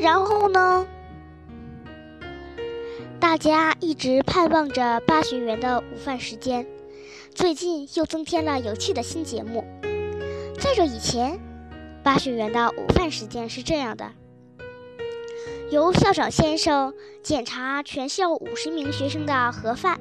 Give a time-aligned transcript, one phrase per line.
[0.00, 0.86] 然后呢？
[3.18, 6.66] 大家一直盼望着八学园的午饭时间，
[7.34, 9.64] 最近又增添了有趣的新节目。
[10.58, 11.40] 在这以前，
[12.02, 14.12] 八学园的午饭时间是这样的：
[15.70, 19.98] 由校长先生检查全校五十名学生的盒饭，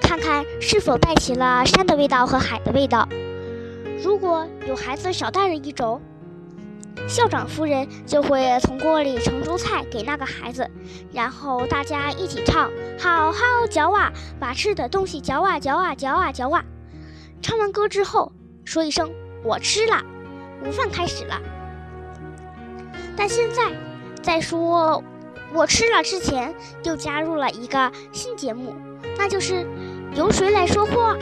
[0.00, 3.08] 看看是否带齐了山的味道和海的味道。
[4.02, 6.00] 如果有孩子少带了一种，
[7.08, 10.70] 校长夫人就会从锅里盛出菜给那个孩子，
[11.12, 16.64] 然后大家一起唱：“好好嚼啊，把吃的东西嚼啊嚼啊嚼啊嚼啊。”
[17.42, 18.32] 唱完歌之后，
[18.64, 19.10] 说一声
[19.42, 20.02] “我吃了”，
[20.64, 21.40] 午饭开始了。
[23.16, 23.72] 但现在
[24.22, 25.02] 在说
[25.52, 28.74] “我吃了”之前，又加入了一个新节目，
[29.18, 29.66] 那就是
[30.14, 31.16] 由谁来说话。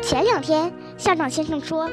[0.00, 1.90] 前两天，校长先生说。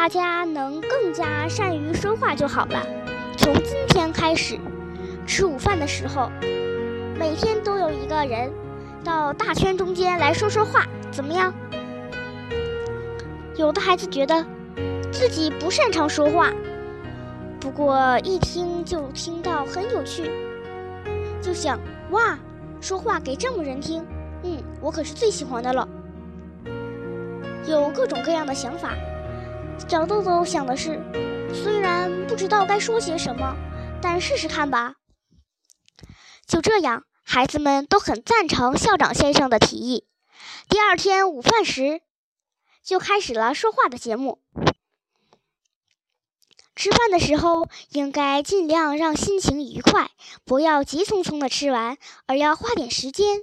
[0.00, 2.82] 大家能更加善于说话就好了。
[3.36, 4.58] 从今天开始，
[5.26, 6.32] 吃午饭的时候，
[7.18, 8.50] 每天都有一个人
[9.04, 11.52] 到大圈中间来说说话，怎么样？
[13.58, 14.42] 有的孩子觉得
[15.12, 16.50] 自己不擅长说话，
[17.60, 20.30] 不过一听就听到很有趣，
[21.42, 21.78] 就想
[22.10, 22.38] 哇，
[22.80, 24.02] 说话给这么人听，
[24.44, 25.86] 嗯，我可是最喜欢的了。
[27.66, 28.94] 有各种各样的想法。
[29.88, 31.02] 小豆豆想的是，
[31.52, 33.56] 虽然不知道该说些什么，
[34.00, 34.94] 但试试看吧。
[36.46, 40.06] 就这样，孩子们都很赞成校长先生的提议。
[40.68, 42.02] 第二天午饭时，
[42.84, 44.40] 就开始了说话的节目。
[46.76, 50.12] 吃饭的时候，应该尽量让心情愉快，
[50.44, 53.42] 不要急匆匆的吃完，而要花点时间，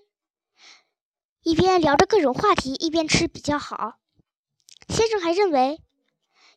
[1.43, 3.95] 一边聊着各种话题，一边吃比较好。
[4.87, 5.81] 先生还认为。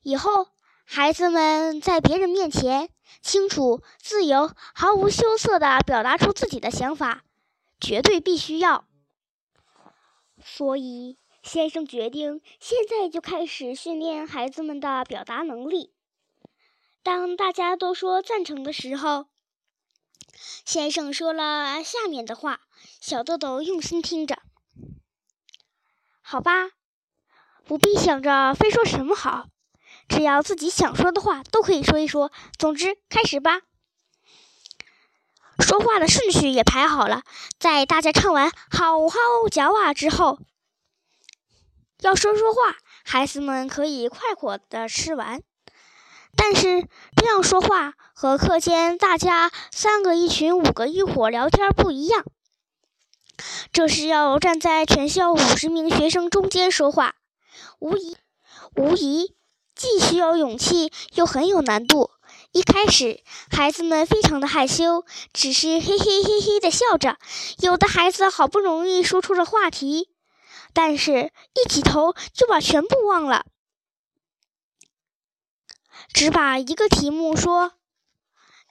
[0.02, 0.48] 以后，
[0.84, 2.88] 孩子们在别人面前
[3.20, 7.22] 清楚、自由、毫无羞涩地表达出自己的想法，
[7.80, 8.86] 绝对必须要。
[10.42, 15.92] 所以，先生决定现在就开始训练孩子们的表达能力。
[17.02, 19.26] 当大家都说赞成的时候，
[20.64, 22.60] 先生说了下面的话：
[23.00, 24.40] 小豆豆用心听着，
[26.22, 26.70] 好吧，
[27.64, 29.48] 不必想着非说什么好。
[30.10, 32.30] 只要自己想说的话都可以说一说。
[32.58, 33.62] 总之，开始吧。
[35.60, 37.22] 说话的顺序也排好了，
[37.58, 40.38] 在大家唱完“好好嚼啊”之后，
[42.00, 45.42] 要说说话，孩子们可以快活的吃完。
[46.34, 52.24] 但是这样说话和课间大家三个一群、五个一伙聊天不一样，
[53.72, 57.16] 这是要站在全校五十名学生中间说话，
[57.78, 58.16] 无疑，
[58.76, 59.34] 无疑。
[59.80, 62.10] 既需要勇气，又很有难度。
[62.52, 67.16] 一开始，孩子们非常的害羞，只是嘿嘿嘿嘿的笑着。
[67.60, 70.10] 有的孩子好不容易说出了话题，
[70.74, 73.46] 但是一起头就把全部忘了，
[76.12, 77.72] 只把一个题目说：“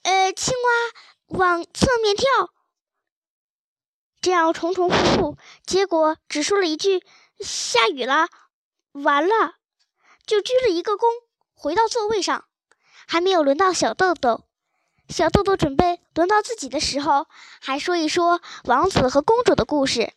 [0.03, 2.53] 呃，青蛙往侧面跳。”
[4.21, 7.03] 这样重重复复，结果只说了一句
[7.41, 8.27] ：“下雨了。”
[8.93, 9.55] 完了。
[10.29, 11.07] 就鞠了一个躬，
[11.55, 12.45] 回到座位上。
[13.07, 14.45] 还没有轮到小豆豆，
[15.09, 17.25] 小豆豆准备轮到自己的时候，
[17.59, 20.13] 还说一说王子和公主的故事。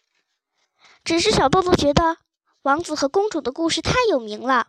[1.02, 2.18] 只是小豆豆觉得
[2.60, 4.68] 王子和公主的故事太有名了，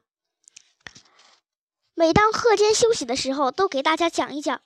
[1.94, 4.62] 每当课间休息的时候，都给大家讲一讲。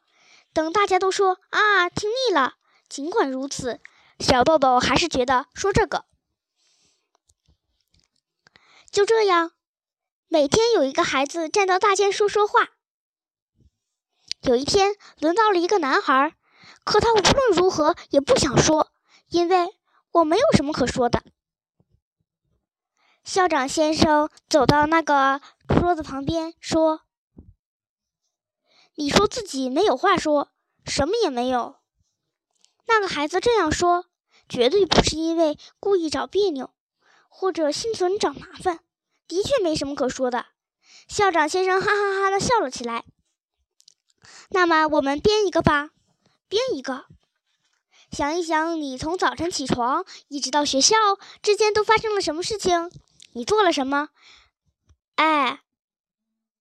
[0.54, 2.54] 等大家都说啊听腻了，
[2.88, 3.82] 尽管如此，
[4.20, 6.06] 小豆豆还是觉得说这个。
[8.92, 9.54] 就这样。
[10.30, 12.72] 每天有一个孩子站到大间说说话。
[14.42, 16.36] 有一天轮到了一个男孩，
[16.84, 18.92] 可他无论如何也不想说，
[19.30, 19.74] 因为
[20.12, 21.24] 我没有什么可说的。
[23.24, 27.02] 校长先生走到那个桌子旁边说
[28.96, 30.52] ：“你说自己没有话说，
[30.86, 31.78] 什么也没有。”
[32.86, 34.06] 那个孩子这样说，
[34.50, 36.74] 绝对不是因为故意找别扭，
[37.30, 38.82] 或者心存找麻烦。
[39.28, 40.46] 的确没什么可说的，
[41.08, 43.04] 校长先生哈哈哈的笑了起来。
[44.50, 45.90] 那么我们编一个吧，
[46.48, 47.06] 编一个。
[48.10, 50.96] 想一想，你从早晨起床一直到学校
[51.42, 52.90] 之间都发生了什么事情？
[53.34, 54.10] 你做了什么？
[55.16, 55.62] 哎，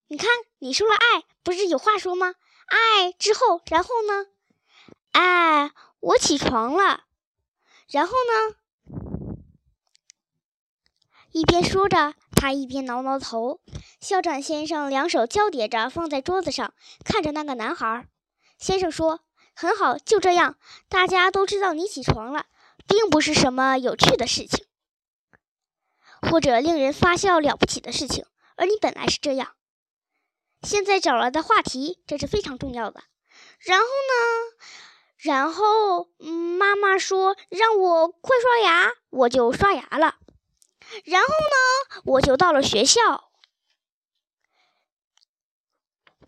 [0.09, 0.29] 你看，
[0.59, 2.35] 你说了爱，不是有话说吗？
[2.67, 4.27] 爱之后，然后呢？
[5.13, 5.71] 哎，
[6.01, 7.05] 我起床了，
[7.89, 8.57] 然后呢？
[11.31, 12.15] 一边说着。
[12.37, 13.61] 他一边挠挠头，
[13.99, 18.07] 校长先生两手交叠着放在桌子上，看着那个男孩。
[18.59, 19.21] 先生说
[19.57, 20.57] ：“很好，就这样，
[20.89, 22.45] 大家都知道你起床了，
[22.87, 24.67] 并不是什么有趣的事情，
[26.31, 29.57] 或者令人发笑了不起的事情，而你本来是这样。
[30.63, 33.03] 现在找来的话题，这是非常重要的。
[33.61, 34.67] 然后呢？
[35.17, 40.17] 然后，妈妈说让我快刷牙，我就刷牙了。”
[41.05, 43.31] 然后呢，我就到了学校，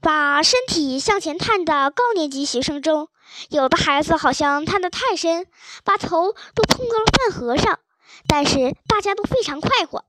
[0.00, 3.08] 把身体向前探的高年级学生中，
[3.48, 5.46] 有的孩子好像探得太深，
[5.84, 7.80] 把头都碰到了饭盒上，
[8.26, 10.04] 但是大家都非常快活。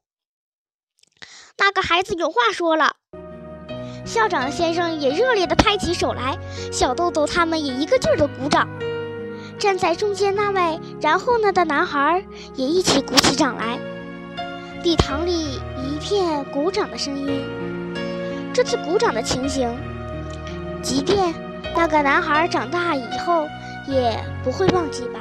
[1.57, 2.95] 那个孩子有话说了，
[4.05, 6.37] 校长先生也热烈地拍起手来，
[6.71, 8.67] 小豆豆他们也一个劲儿地鼓掌。
[9.59, 13.77] 站在中间那位，然后呢的男孩也一起鼓起掌来。
[14.83, 17.43] 礼堂里一片鼓掌的声音。
[18.53, 19.69] 这次鼓掌的情形，
[20.81, 21.33] 即便
[21.75, 23.45] 那个男孩长大以后
[23.87, 25.19] 也不会忘记吧。